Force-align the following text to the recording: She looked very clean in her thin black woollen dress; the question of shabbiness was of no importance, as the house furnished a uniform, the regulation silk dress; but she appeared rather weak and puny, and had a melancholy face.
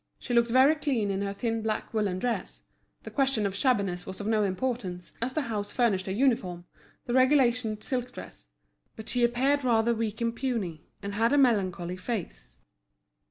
She 0.17 0.33
looked 0.33 0.49
very 0.49 0.73
clean 0.73 1.11
in 1.11 1.21
her 1.21 1.31
thin 1.31 1.61
black 1.61 1.93
woollen 1.93 2.17
dress; 2.17 2.63
the 3.03 3.11
question 3.11 3.45
of 3.45 3.53
shabbiness 3.53 4.03
was 4.03 4.19
of 4.19 4.25
no 4.25 4.41
importance, 4.41 5.13
as 5.21 5.33
the 5.33 5.41
house 5.41 5.71
furnished 5.71 6.07
a 6.07 6.11
uniform, 6.11 6.65
the 7.05 7.13
regulation 7.13 7.79
silk 7.81 8.11
dress; 8.11 8.47
but 8.95 9.07
she 9.09 9.23
appeared 9.23 9.63
rather 9.63 9.93
weak 9.93 10.19
and 10.19 10.35
puny, 10.35 10.87
and 11.03 11.13
had 11.13 11.33
a 11.33 11.37
melancholy 11.37 11.97
face. 11.97 12.57